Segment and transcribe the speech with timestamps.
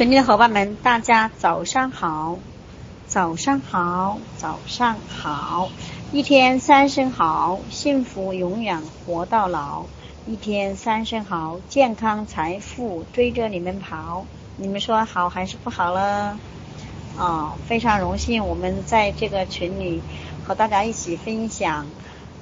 [0.00, 2.38] 群里的伙伴们，大家早上好，
[3.06, 5.68] 早上好，早上好，
[6.10, 9.84] 一天三声好，幸福永远活到老。
[10.26, 14.24] 一天三声好，健康财富追着你们跑。
[14.56, 16.38] 你们说好还是不好了？
[17.18, 20.00] 啊，非常荣幸我们在这个群里
[20.46, 21.84] 和大家一起分享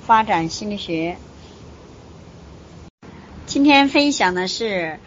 [0.07, 1.17] 发展心理学。
[3.47, 5.01] 今天分享的是。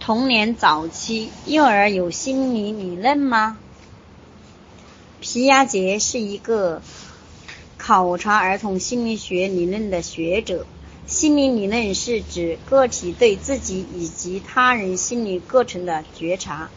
[0.00, 3.58] 童年早期，幼儿有心理理论吗？
[5.20, 6.80] 皮亚杰是一个
[7.76, 10.64] 考察儿童心理学理论的学者。
[11.06, 16.70] 心理理论是指个体对自己以及他人心理过程的觉察。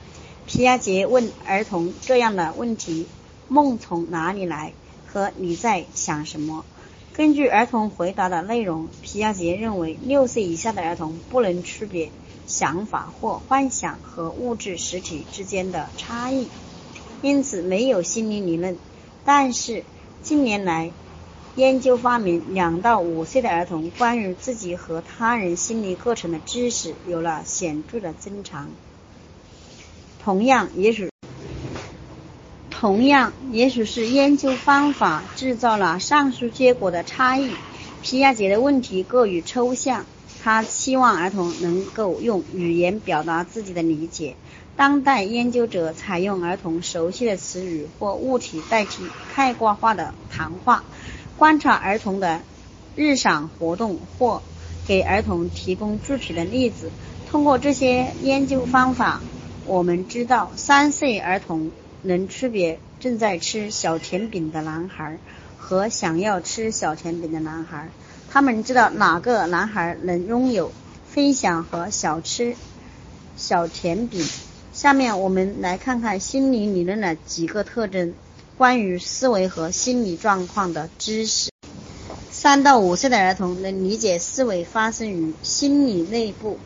[0.45, 3.07] 皮亚杰问儿童这样的问题
[3.47, 4.73] ：“梦从哪里来？”
[5.07, 6.65] 和“你在想什么？”
[7.13, 12.11] 根据儿童回答的内容，皮亚杰认为六岁以下的儿童不能区别。
[12.45, 16.47] 想法或幻想和物质实体之间的差异，
[17.21, 18.77] 因此没有心理理论。
[19.25, 19.83] 但是
[20.21, 20.91] 近年来，
[21.55, 28.69] 研究发明两到五岁的儿童关于自己和他人心理过程的知识有了显著的增长。
[30.23, 31.09] 同样，也许
[32.69, 37.51] 同样也许是研究方法制造了上述结果的差异。
[38.01, 40.05] 皮亚杰的问题过于抽象。
[40.43, 44.35] 他期望儿童能够用语言表达自己的理解。
[44.75, 48.99] 当代研究者采用儿童熟悉的词语或物体代替
[49.37, 50.83] 概括化的谈话，
[51.37, 52.41] 观察儿童的
[52.93, 54.41] 日常活动或
[54.85, 56.91] 给儿童提供具体的例子。
[57.31, 59.21] 通过这些研究方法，
[59.65, 61.71] 我们知道三岁儿童
[62.01, 65.19] 能区别正在吃小甜饼的男孩
[65.57, 67.89] 和想要吃小甜饼的男孩。
[68.33, 70.71] 他们知道哪个男孩能拥有
[71.07, 72.55] 飞翔和小吃
[73.37, 74.27] 小甜饼。
[74.73, 78.15] 下面我们来看看心理理论的几个特征：
[78.57, 81.51] 关于思维和心理状况的知识。
[82.31, 86.57] 三到五岁的儿童能理解思维发生于心理内部，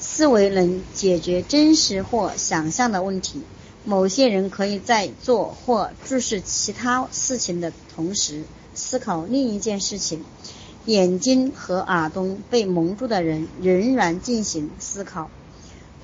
[0.00, 3.42] 思维能解决真实或想象的问题。
[3.84, 8.42] 某些人可以在做或注视其他事情的同时
[8.74, 10.24] 思考另一件事情。
[10.86, 15.28] 眼睛和耳朵被蒙住的人仍然进行思考，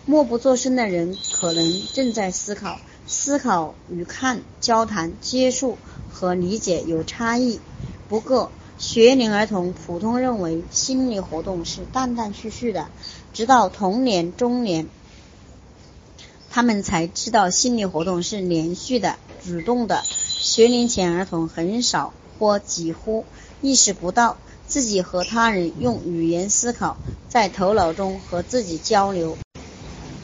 [0.06, 2.78] 默不作声的人可能正在思考。
[3.06, 5.76] 思考与看、交谈、接触
[6.12, 7.60] 和理解有差异。
[8.08, 12.88] 不过，学龄儿童普通认为心理活动是断断续续的，
[13.32, 14.88] 直到童年、中年，
[16.50, 20.02] 他们才知道心理活动是连续的、主动的。
[20.04, 23.24] 学龄前儿童很少或几乎
[23.60, 24.38] 意识不到。
[24.72, 26.96] 自己和他人用语言思考，
[27.28, 29.36] 在头脑中和自己交流。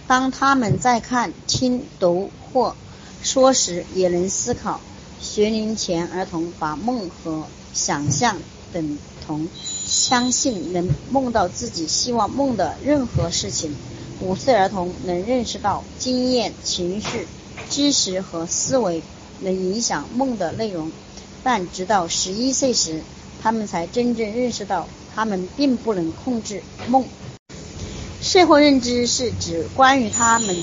[0.06, 2.74] 当他们在看、听、读或
[3.22, 4.80] 说时，也能思考。
[5.20, 7.44] 学龄前儿童把梦和
[7.74, 8.38] 想象
[8.72, 9.46] 等同，
[9.86, 13.76] 相信能梦到自己希望梦的任何事情。
[14.22, 17.28] 五岁儿童能认识到经验、情绪、
[17.68, 19.02] 知识和思维
[19.40, 20.90] 能影响梦的内容，
[21.44, 23.02] 但直到十一岁时。
[23.42, 27.04] 他们才真正认识到，他们并不能控制梦。
[28.20, 30.56] 社会认知是指关于他们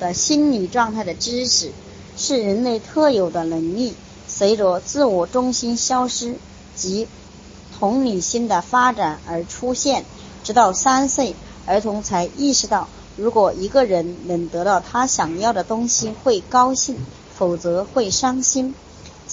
[0.00, 1.70] 的心理状态的知识，
[2.16, 3.94] 是人类特有的能力。
[4.26, 6.36] 随着自我中心消失
[6.76, 7.08] 及
[7.78, 10.04] 同理心的发展而出现，
[10.44, 11.34] 直到三岁，
[11.66, 16.96] 儿童才意识到，如果一个人能得到他想要的东西，会高兴；
[17.34, 18.74] 否则会伤心。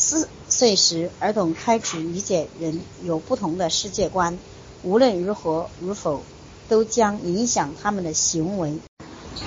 [0.07, 4.37] 四岁时，儿童开始理解人有不同的世界观，
[4.83, 6.21] 无论如何与否，
[6.69, 8.77] 都将影响他们的行为。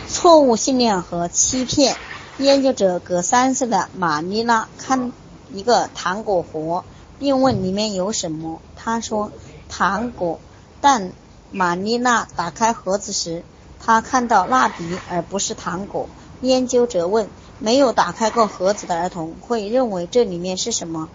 [0.08, 1.96] 错误信念和欺骗。
[2.38, 5.12] 研究者给三岁的玛丽娜看
[5.52, 6.82] 一个糖果盒，
[7.20, 8.60] 并问里面有什么。
[8.74, 9.30] 他说
[9.70, 10.40] ：“糖果。”
[10.82, 11.12] 但
[11.52, 13.44] 玛丽娜打开盒子时，
[13.78, 16.08] 她看到蜡笔而不是糖果。
[16.40, 17.28] 研究者问。
[17.58, 21.08] 没有打开过盒子的儿童会认为这里面是什么？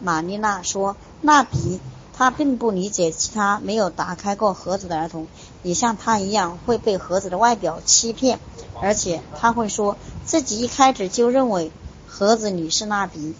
[0.00, 1.80] 玛丽娜说：“蜡笔。”
[2.16, 5.26] 她并不理解其他没有打开过盒子的儿童
[5.64, 8.38] 也像她一样会被盒子的外表欺骗，
[8.80, 11.72] 而且他会说自己一开始就认为
[12.06, 13.34] 盒子里是蜡笔。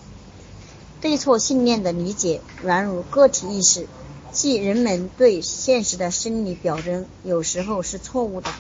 [1.01, 3.87] 对错信念的理解源于个体意识，
[4.33, 8.51] 即人们对现实的生理表征有时候是错误的。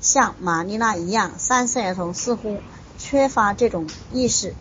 [0.00, 2.56] 像玛丽娜一样，三岁儿童似乎。
[3.10, 4.54] 缺乏这种意识，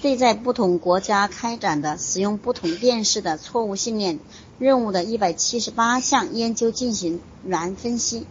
[0.00, 4.20] 对在不同国家开展的使用不同电视的错误信念
[4.58, 8.26] 任务的一百七十八项研究进行原分析，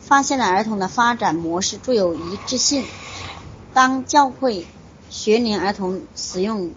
[0.00, 2.84] 发现了儿童的发展模式具有一致性。
[3.72, 4.66] 当教会
[5.08, 6.72] 学龄儿童使用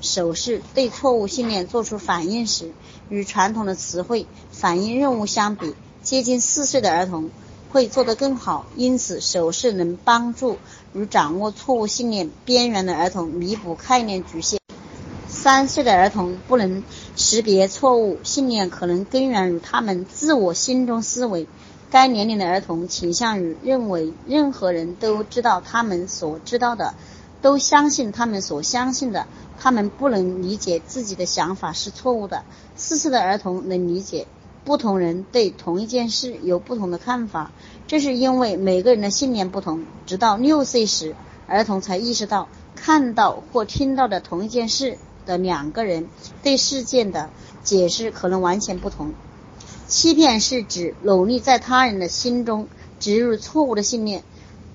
[0.00, 2.72] 手势对错误信念做出反应时，
[3.08, 7.30] 与传统的词汇反应任务相比，接近四岁的儿童
[7.70, 8.66] 会做得更好。
[8.76, 10.58] 因此，手势能帮助
[10.94, 14.60] 与掌握错误信念边缘的儿童弥补概念局限。
[15.28, 16.82] 三岁的儿童不能
[17.16, 21.46] 识别错误信念，可能根源于他们自我心中思维。
[21.88, 26.94] 该年龄的儿童倾向于认为任何人都知道他们所知道的，
[27.42, 29.26] 都相信他们所相信的。
[29.58, 32.42] 他们不能理解自己的想法是错误的。
[32.74, 34.26] 四岁的儿童能理解
[34.66, 37.52] 不同人对同一件事有不同的看法，
[37.86, 39.86] 这是因为每个人的信念不同。
[40.04, 41.14] 直到六岁时，
[41.46, 44.98] 儿童才意识到看到或听到的同一件事。
[45.26, 46.08] 的两个人
[46.44, 47.30] 对事件的
[47.64, 49.12] 解释可能完全不同。
[49.88, 52.68] 欺骗是指努力在他人的心中
[53.00, 54.22] 植入错误的信念，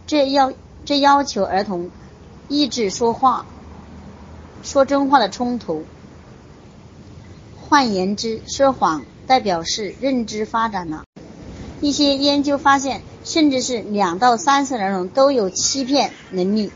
[0.08, 0.52] 这要
[0.84, 1.90] 这要求儿童
[2.50, 3.46] 抑制说话、
[4.62, 5.86] 说真话的冲突。
[7.62, 11.06] 换言之，说谎代表是认知发展了。
[11.80, 16.70] 一些研究发现，甚至是两到三岁的儿童都有欺骗能力。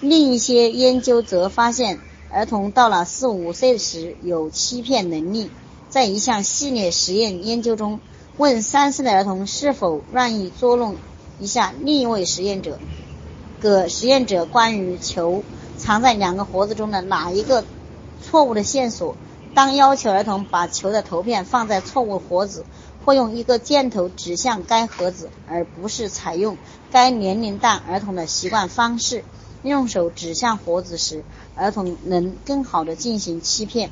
[0.00, 1.98] 另一些研究则发现。
[2.30, 5.50] 儿童到了四五岁时有欺骗能力。
[5.88, 7.98] 在一项系列实验研究中，
[8.36, 10.94] 问三岁的儿童是否愿意捉弄
[11.40, 12.78] 一下另一位实验者，
[13.60, 15.42] 给实验者关于球
[15.76, 17.64] 藏在两个盒子中的哪一个
[18.22, 19.16] 错误的线索。
[19.54, 22.64] 当要求儿童把球的头片放在错误盒子，
[23.04, 26.56] 或用一个箭头指向该盒子，而不是采用
[26.90, 29.24] 该年龄段儿童的习惯方式。
[29.64, 31.24] 用手指向盒子时，
[31.56, 33.90] 儿童能更好地进行欺骗。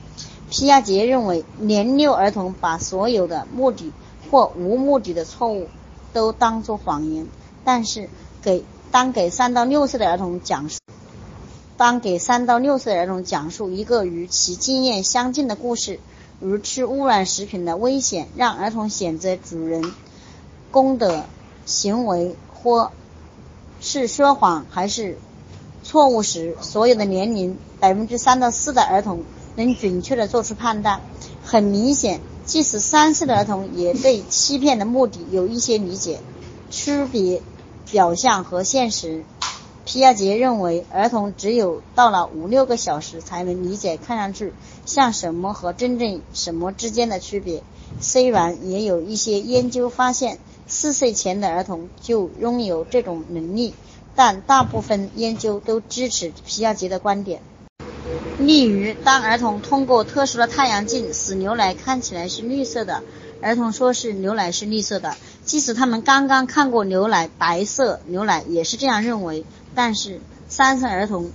[0.48, 3.92] 皮亚杰认为，年幼儿童把所有的目的
[4.30, 5.66] 或无目的的错误
[6.12, 7.26] 都当作谎言。
[7.64, 8.08] 但是，
[8.42, 10.78] 给当给三到六岁的儿童讲述，
[11.76, 16.00] 当给三到六岁儿童讲述一个与其经验相近的故事，
[16.40, 19.92] 如吃污染食品的危险，让儿童选择主人
[20.70, 21.26] 公的
[21.66, 22.92] 行为，或
[23.80, 25.18] 是说谎，还是？
[25.84, 29.22] 错误时，所有的年龄百分之三到四的儿童
[29.54, 31.00] 能准确地做出判断。
[31.44, 36.18] 很明显，即使三岁的儿童也对欺骗的目的有一些理解。
[36.70, 37.40] 区别
[37.88, 39.24] 表象和现实。
[39.86, 44.52] 皮亚杰认为，儿童只有到了五六个小时才能理解看上去
[44.84, 47.62] 像什么和真正什么之间的区别。
[48.00, 53.74] 虽然也有一些研究发现，四岁前的儿童就拥有这种能力。
[54.16, 57.40] 但大部分研究都支持皮亚杰的观点。
[58.40, 63.04] 例如，当儿童通过特殊的太阳镜使牛奶看起来是绿色的，
[63.40, 69.44] 儿童说是牛奶是绿色的，即使他们刚刚看过牛奶白色牛奶也是这样认为。
[69.76, 71.30] 但是，三岁儿童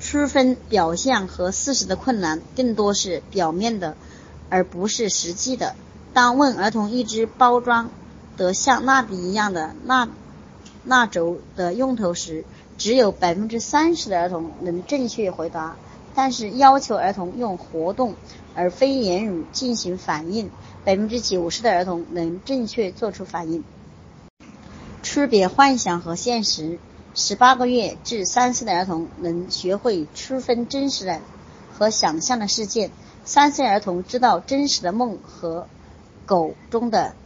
[0.00, 3.96] 区分表象和事实的困难更多是表面的，
[4.50, 5.76] 而不是实际的。
[6.12, 7.90] 当问儿童一只包装
[8.36, 10.08] 得像蜡笔一样的蜡。
[10.84, 12.44] 蜡轴的用途时，
[12.76, 15.76] 只有百分之三十的儿童能正确回答。
[16.16, 18.14] 但是要求儿童用活动
[18.56, 20.50] 而非言语进行反应，
[20.84, 23.62] 百分之九十的儿童能正确做出反应。
[25.04, 26.80] 区别幻想和现实。
[27.18, 31.20] 十八个月至三岁的儿童能学会区分真实的
[31.76, 32.92] 和想象的事件。
[33.24, 35.66] 三岁儿童知道真实的梦和
[36.26, 37.16] 狗中的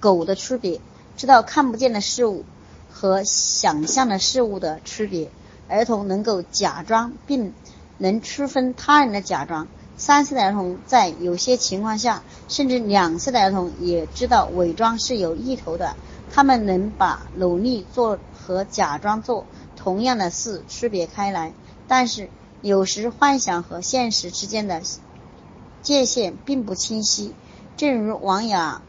[0.00, 0.80] 狗的区别，
[1.16, 2.44] 知道看不见的事物。
[2.90, 5.30] 和想象的事物的区别，
[5.68, 7.52] 儿童能够假装并
[7.98, 9.68] 能区分他人的假装。
[9.96, 15.94] 三岁的儿童在有些情况下，甚至两岁的儿童也知道伪装是有意图的。
[16.36, 21.54] 他们能把努力做和假装做同样的事区别开来。
[21.88, 22.28] 但是
[22.60, 24.82] 有时幻想和现实之间的
[25.80, 27.32] 界限并不清晰，
[27.78, 28.82] 正如王雅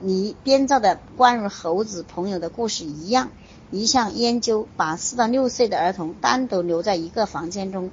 [0.00, 3.28] 妮编造的关于猴子朋友的故事一样。
[3.70, 7.90] 一项研究把四到六岁的儿童单独留在一个房间中，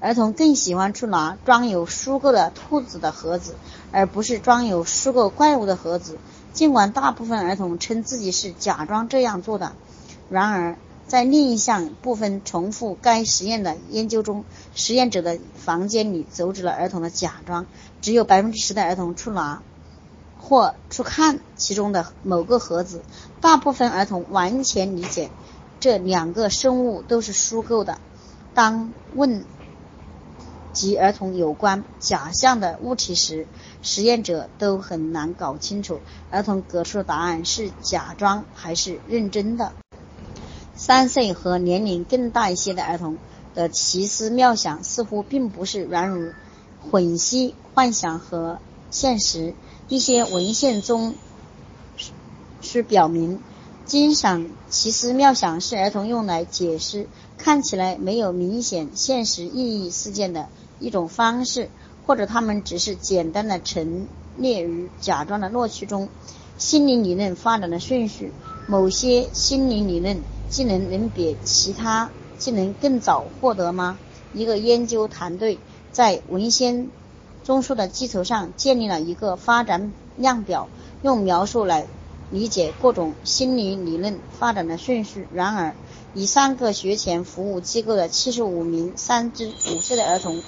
[0.00, 3.54] 儿童更喜欢去拿装有书购的兔子的盒子，
[3.92, 6.18] 而不是装有书购怪物的盒子。
[6.54, 9.72] 尽管大部分儿童称自己是假装这样做的，
[10.30, 14.44] 然而在另一项部分重复该实验的研究中，
[14.74, 17.66] 实验者的房间里阻止了儿童的假装，
[18.00, 19.60] 只有百分之十的儿童去拿。
[20.46, 23.00] 或去看其中的某个盒子，
[23.40, 25.30] 大部分儿童完全理解
[25.80, 27.96] 这两个生物都是虚构的。
[28.52, 29.46] 当问
[30.74, 33.46] 及儿童有关假象的物体时，
[33.80, 36.00] 实验者都很难搞清楚
[36.30, 39.72] 儿童给出的答案是假装还是认真的。
[40.74, 43.16] 三岁和年龄更大一些的儿童
[43.54, 46.32] 的奇思妙想似乎并不是源于
[46.90, 48.58] 混淆幻想和
[48.90, 49.54] 现实。
[49.88, 51.14] 一些文献中
[52.60, 53.40] 是表明，
[53.84, 60.48] 经常奇思妙想是儿童用来解释看起来没有明显现实意义事件的
[60.84, 61.70] 一种方式，
[62.06, 66.08] 或者他们只是简单的陈列于假装的乐趣中。
[66.58, 68.32] 心理理论发展的顺序，
[68.68, 73.98] 某些心理理论技能能比其他技能更早获得吗？
[74.32, 75.58] 一个研究团队
[75.90, 76.90] 在文献。
[77.42, 80.66] 综述的基础上建立了一个发展量表，
[81.02, 81.86] 用描述来
[82.30, 85.28] 理解各种心理理论发展的顺序。
[85.34, 85.74] 然而，
[86.14, 90.42] 以三个学前服务机构的七十五名三至五岁的儿童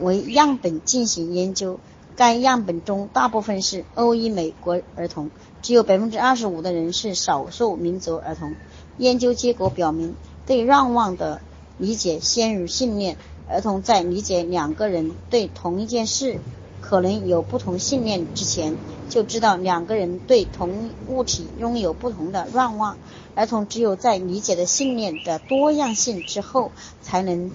[0.00, 1.78] 为样本进行研究，
[2.16, 5.30] 该样本中大部分是欧裔美国儿童，
[5.62, 8.54] 只有百分之二十五的人是少数民族儿童。
[8.98, 10.14] 研究结果表明，
[10.46, 11.40] 对愿望的
[11.78, 13.16] 理解先于信念。
[13.48, 16.40] 儿童在理解两个人对同一件事
[16.80, 18.76] 可能有不同信念之前，
[19.08, 22.96] 就知道两个人对同物体拥有不同的愿望。
[23.34, 26.72] 儿童只有在理解的信念的多样性之后，
[27.02, 27.50] 才能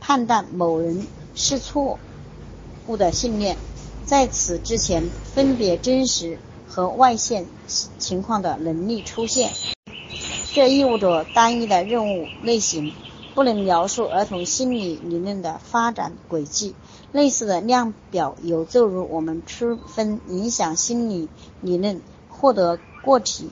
[0.00, 1.06] 判断某人
[1.40, 1.98] 是错
[2.86, 3.56] 误的信念。
[4.04, 7.46] 在此之前，分别真实和外现
[7.98, 9.50] 情况的能力出现，
[10.52, 12.92] 这意味着单一的任务类型。
[13.32, 16.74] 不能描述儿童心理理论的发展轨迹。
[17.12, 21.28] 类似的量表有助于我们区分影响心理
[21.62, 23.48] 理论获得个体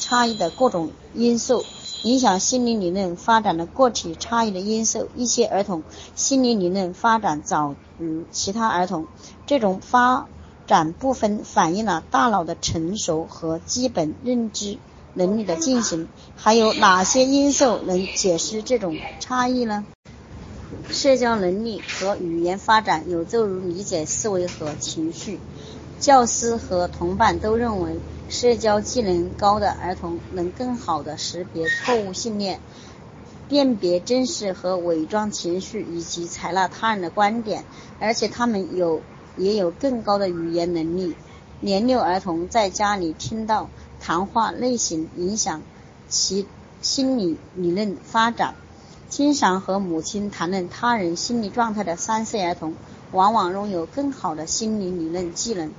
[0.00, 1.64] 差异的各种因素。
[2.02, 5.82] 影响心理理论发展的个体差异的因素，一些儿童
[6.14, 9.06] 心理理论发展早于其他儿童。
[9.46, 10.26] 这种发
[10.66, 14.78] 展部分反映了大脑的成熟和基本认知。
[15.12, 19.84] 能力的进行，还有哪些因素能解释这种差异呢？
[20.88, 25.40] 社交能力和语言发展有助于理解思维和情绪。
[25.98, 27.98] 教师和同伴都认为，
[28.30, 32.60] 社交技能高的儿童能更好地识别错误信念，
[33.48, 37.64] 辨别真实和伪装情绪，以及采纳他人的观点，
[37.98, 39.02] 而且他们有
[39.36, 41.14] 也有更高的语言能力。
[41.60, 43.68] 年幼儿童在家里听到。
[44.02, 45.60] 谈话类型影响
[46.08, 46.46] 其
[46.80, 48.54] 心理理论发展。
[49.10, 52.72] 经常和母亲谈论他人心理状态的三岁儿童，
[53.12, 55.70] 往往拥有更好的心理理论技能。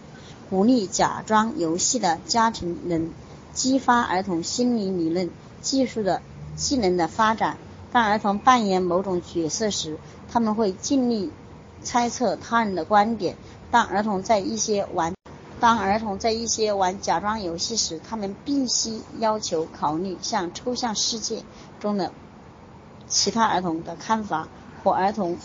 [0.52, 3.14] 鼓励假装游戏的家庭能
[3.54, 5.30] 激发儿童心理理论
[5.62, 6.22] 技术的
[6.58, 7.58] 技能的发展。
[7.94, 9.98] 当儿童扮演某种角色时，
[10.30, 11.32] 他们会尽力
[11.82, 13.38] 猜测他人的观点。
[13.72, 15.14] 当儿童在一些玩
[15.62, 21.44] 当儿童在一些玩假装游戏时，他们必须要求考虑像抽象世界
[21.80, 22.12] 中的
[23.08, 24.50] 其他儿童的看法，
[24.84, 25.38] 或儿童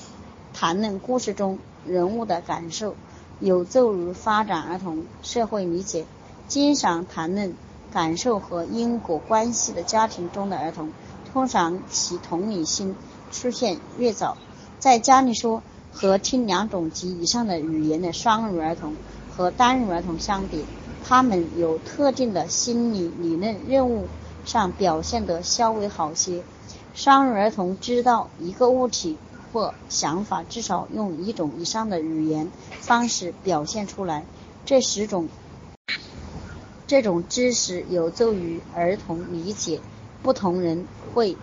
[0.52, 2.96] 谈论故事中人物的感受，
[3.40, 6.04] 有助于发展儿童社会理解。
[6.48, 7.54] 经常谈论
[7.92, 10.90] 感受和因果关系的家庭中的儿童，
[11.32, 12.94] 通常其同理心
[13.32, 14.36] 出现越早。
[14.78, 15.62] 在家里说
[15.92, 18.94] 和听两种及以上的语言的双语儿童。
[19.36, 20.64] 和单语儿童相比，
[21.04, 24.08] 他们有特定的心理理论任务
[24.46, 26.42] 上表现得稍微好些。
[26.94, 29.18] 双语儿童知道一个物体
[29.56, 34.22] 或想法至少用一种以上的语言方式表现出来。
[34.66, 35.30] 这十种
[36.86, 39.80] 这种知识有助于儿童理解
[40.22, 41.34] 不同人会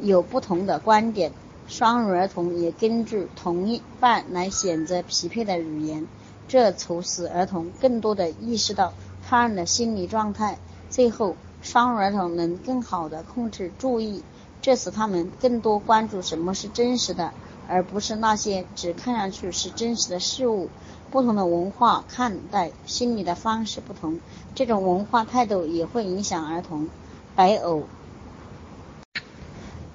[0.00, 1.32] 有不同的观点。
[1.68, 6.06] 双语儿童也根据同一半来选择匹配的语言。
[6.48, 8.94] 这促使儿童更多地意识到
[9.28, 10.56] 他人的心理状态。
[10.88, 14.22] 最后，双语儿童能更好地控制注意，
[14.64, 17.34] 这使他们更多关注什么是真实的，
[17.68, 20.70] 而不是那些只看上去是真实的事物。
[21.10, 24.20] 不同的文化看待心理的方式不同，
[24.54, 26.88] 这种文化态度也会影响儿童。
[27.36, 27.82] 北欧、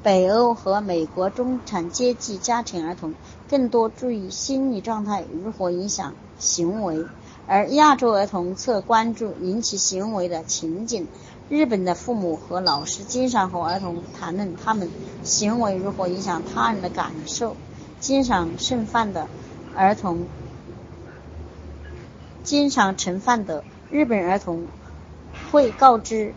[0.03, 3.15] 北欧和美国中产阶级家庭儿童
[3.49, 6.13] 更多注意心理状态如何影响。
[6.38, 7.05] 行为，
[7.47, 11.07] 而亚洲儿童则关注引起行为的情景。
[11.49, 14.87] 日本的父母和老师经常和儿童谈论他们
[15.23, 17.55] 行为如何影响他人的感受。
[17.99, 19.27] 经常剩饭的
[19.75, 20.27] 儿童，
[22.43, 24.67] 经常盛饭的日本儿童
[25.51, 26.33] 会告知，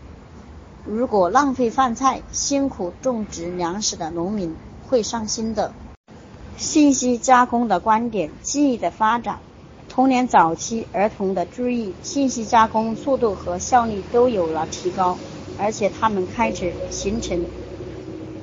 [0.83, 4.55] 如果浪费饭菜，辛苦种植粮食的农民
[4.89, 5.71] 会伤心的。
[6.57, 9.39] 信息加工的观点，记忆的发展。
[9.93, 15.19] 童年早期儿童的注意信息加工速度和效率都有了提高，
[15.59, 17.45] 而且他们开始形成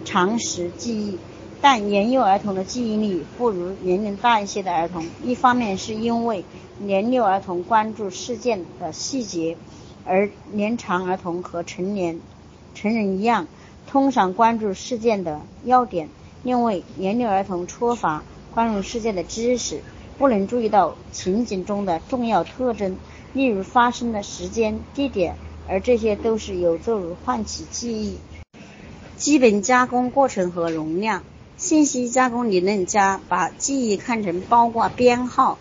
[0.05, 1.19] 常识记忆。
[1.61, 5.05] 但年幼儿童的记忆力不如年龄大一些的儿童。
[5.25, 6.45] 一方面是因为
[6.79, 9.57] 年幼儿童关注事件的细节，
[10.05, 12.21] 而年长儿童和成年
[12.77, 13.49] 成人一样，
[13.89, 16.11] 通常关注事件的要点。
[16.45, 18.23] 因为年幼儿童缺乏
[18.55, 19.81] 关注事件的知识。
[20.21, 22.99] 不能注意到情景中的重要特征，
[23.33, 25.35] 例如发生的时间、地点，
[25.67, 28.19] 而这些都是有助于唤起记忆。
[29.17, 31.25] 基本加工过程和容量。
[31.57, 35.57] 信息加工理论家把记忆看成包括编号、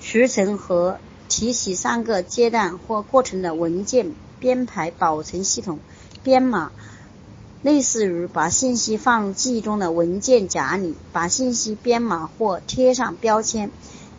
[0.00, 0.98] 储存和
[1.28, 5.80] 提取三个阶段或过程的文件编排保存系统。
[6.22, 6.70] 编码。
[7.62, 13.70] 类似于把信息放入记忆中的文件夹里，把信息编码或贴上标签，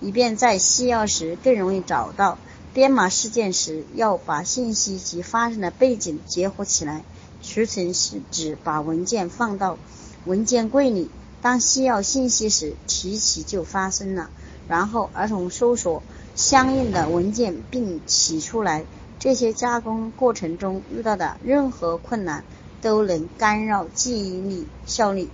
[0.02, 2.38] 以便在需要时更容易找到。
[2.74, 7.04] 编码事件时，要把信息及发生的背景结合起来。
[7.42, 9.78] 储存是指把文件放到
[10.26, 11.10] 文件柜里，
[11.42, 14.30] 当需要信息时提起就发生了。
[14.68, 16.04] 然后儿童搜索
[16.36, 18.84] 相应的文件并取出来。
[19.18, 22.44] 这些加工过程中遇到的任何困难。
[22.82, 25.30] 都能干扰记忆力效率。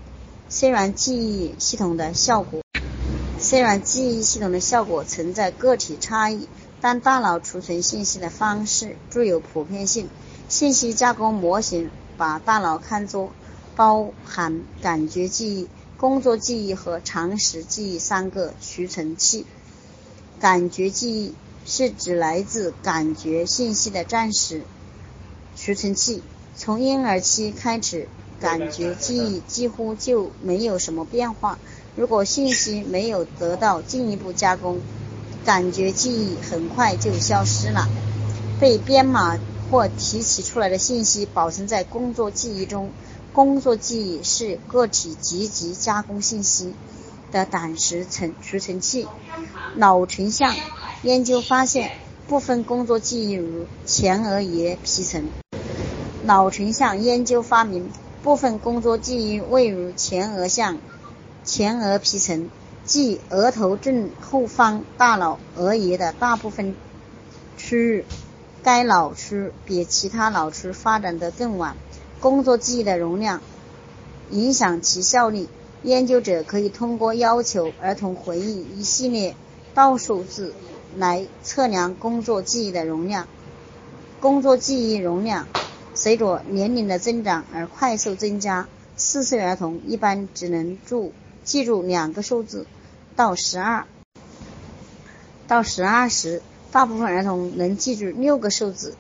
[0.48, 2.62] 虽然记忆系统的效果，
[3.40, 6.48] 虽然记忆系统的效果存在个体差异，
[6.82, 10.08] 但大脑储存信息的方式具有普遍性。
[10.48, 13.32] 信息加工模型把大脑看作
[13.76, 19.46] 包含感觉记忆、工作记忆和常识记忆三个储存器。
[20.40, 21.34] 感觉记忆
[21.66, 24.62] 是指来自感觉信息的暂时
[25.56, 26.22] 储存器。
[26.58, 28.08] 从婴儿期开始，
[28.40, 31.60] 感觉记忆几乎就没有什么变化。
[31.98, 34.80] 如果信息没有得到进一步加工，
[35.44, 37.90] 感觉记忆很快就消失了。
[38.60, 39.38] 被编码
[39.70, 42.90] 或提取出来的信息保存在工作记忆中。
[43.34, 46.74] 工作记忆是个体积极加工信息
[47.34, 49.08] 的短时存储存器。
[49.76, 50.56] 脑成像
[51.04, 51.92] 研究发现，
[52.30, 55.28] 部分工作记忆如前额叶皮层。
[56.26, 57.92] 脑成像研究发明，
[58.24, 60.80] 部分工作记忆位于前额向
[61.44, 62.50] 前额皮层，
[62.84, 66.76] 即额头正后方大脑额叶的大部分
[67.58, 68.06] 区域。
[68.64, 71.76] 该脑区比其他脑区发展得更晚。
[72.20, 73.42] 工作记忆的容量
[74.32, 75.48] 影响其效率。
[75.84, 79.36] 研究者可以通过要求儿童回忆一系列
[79.76, 80.56] 倒数字
[80.98, 83.28] 来测量工作记忆的容量。
[84.20, 85.46] 工作记忆容量。
[86.06, 88.68] 随着年龄的增长而快速增加。
[88.96, 91.12] 四岁儿童一般只能住
[91.44, 92.68] 记住两个数字，
[93.16, 93.88] 到十二
[95.48, 98.96] 到十二时，大部分儿童能记住六个数字。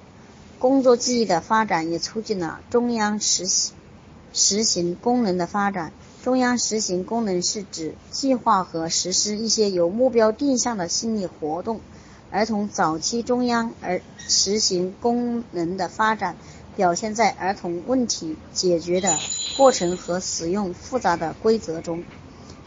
[0.57, 3.75] 工作记忆的发展也促进了中央实行
[4.33, 5.93] 实行功能的发展。
[6.23, 11.81] 中央实行功能是指计划和实施一些有目标定向的心理活动。
[12.31, 16.35] 儿童早期中央而实行功能的发展。
[16.75, 19.17] 表现在儿童问题解决的
[19.55, 22.03] 过程和使用复杂的规则中。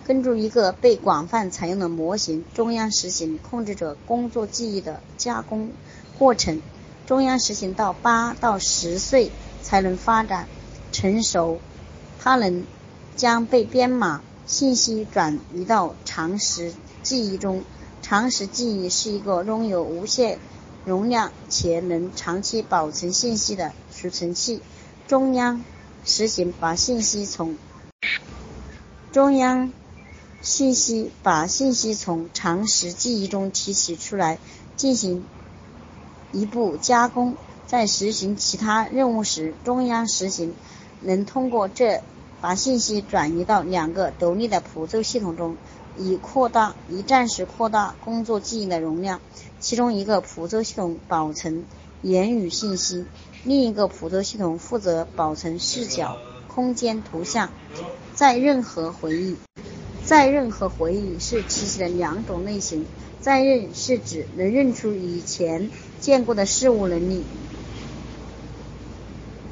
[0.06, 5.70] 根据一个被广泛采用的模型，中央实行控制着工作记忆的加工
[6.18, 6.62] 过程。
[7.06, 9.30] 中央实行到八到十岁
[9.62, 10.46] 才能发展
[10.92, 11.58] 成熟，
[12.18, 12.64] 它能
[13.16, 17.62] 将被编码信息转移到常识记忆中。
[18.00, 20.38] 常识记忆是一个拥有无限
[20.86, 23.72] 容量且能长期保存信息的。
[24.00, 24.60] 储存器
[25.08, 25.64] 中央
[26.04, 27.56] 实行把信息从
[29.10, 29.72] 中央
[30.40, 34.38] 信息把信息从常识记忆中提取出来，
[34.76, 35.24] 进行
[36.30, 37.34] 一步加工。
[37.66, 40.54] 在实行其他任务时，中央实行
[41.00, 42.00] 能通过这
[42.40, 45.56] 把信息转移到两个独立的辅助系统中，
[45.98, 49.20] 以扩大以暂时扩大工作记忆的容量。
[49.58, 51.64] 其中一个辅助系统保存
[52.00, 53.04] 言语信息。
[53.44, 57.50] 另一个辅助系统负责保存视角、空间图像。
[58.14, 59.36] 在任何回忆，
[60.04, 62.84] 在任何回忆是提起的两种类型。
[63.20, 65.70] 在任是指能认出以前
[66.00, 67.24] 见过的事物能力，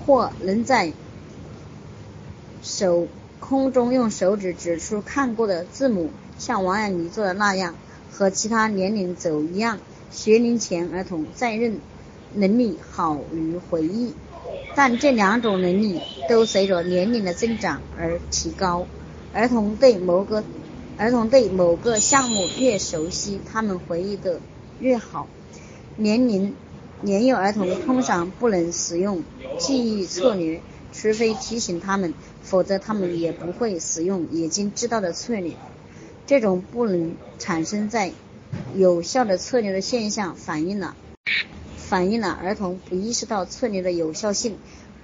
[0.04, 0.92] 或能在
[2.62, 3.08] 手
[3.40, 7.74] 空中用手指指出看过的字母，像王阳明做的那样。
[8.12, 9.78] 和其他年龄走一样，
[10.10, 11.80] 学龄前儿童在任。
[12.36, 14.12] 能力好于回忆，
[14.74, 18.86] 但这两种能力都随着年龄的增长而提高。
[19.32, 20.44] 儿童对某个
[20.98, 24.40] 儿童对某个项目越熟悉，他们回忆的
[24.80, 25.26] 越好。
[25.96, 26.54] 年龄
[27.02, 29.22] 年幼儿童通常不能使用
[29.58, 30.60] 记忆策略，
[30.92, 35.52] 除非提醒他们，否则他们也不会使用已经知道的策略。
[36.26, 38.12] 这种不能产生在
[38.74, 40.96] 有效的策略的现象，反映了
[41.88, 44.56] 反映了儿童不意识到策略的有效性。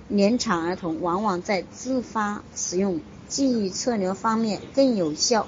[0.09, 5.47] 年长儿童往往在自发使用记忆策略方面更有效。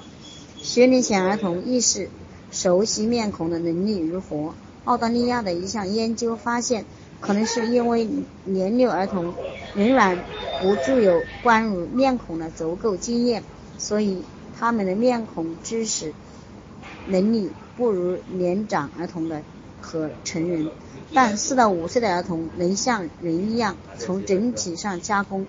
[0.61, 2.09] 学龄前儿童意识
[2.51, 4.53] 熟悉面孔的能力如何？
[4.85, 6.85] 澳大利亚的一项研究发现，
[7.19, 8.07] 可能是因为
[8.45, 9.33] 年幼儿童
[9.75, 10.23] 仍然
[10.61, 13.43] 不具有关于面孔的足够经验，
[13.77, 14.23] 所以
[14.57, 16.13] 他们的面孔知识
[17.07, 19.41] 能力不如年长儿童的
[19.81, 20.71] 和成人。
[21.15, 25.47] 但四到五岁的儿童能像人一样从整体上加工，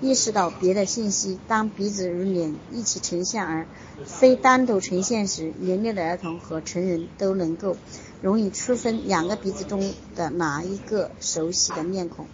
[0.00, 1.40] 意识到别的信息。
[1.48, 3.66] 当鼻子与脸一起呈现而
[4.04, 7.76] 非单独呈现时，年龄的儿童和成人都能够。
[8.22, 12.26] 容易区分两个鼻子中的哪一个熟悉的面孔。